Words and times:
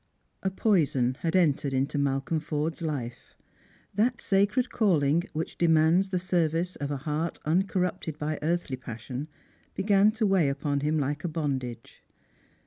A 0.41 0.49
poison 0.49 1.15
had 1.19 1.35
entered 1.35 1.75
into 1.75 1.99
Malcolm 1.99 2.39
Forde's 2.39 2.79
Ufe. 2.81 3.35
That 3.93 4.19
sacred 4.19 4.71
calling 4.71 5.25
which 5.33 5.59
demands 5.59 6.09
the 6.09 6.17
service 6.17 6.75
of 6.75 6.89
a 6.89 6.97
heart 6.97 7.39
nncorrupted 7.45 8.17
by 8.17 8.39
earthly 8.41 8.77
passion 8.77 9.27
began 9.75 10.09
to 10.13 10.25
weigh 10.25 10.49
upon 10.49 10.79
him 10.79 10.97
like 10.97 11.23
a 11.23 11.27
bondage. 11.27 12.01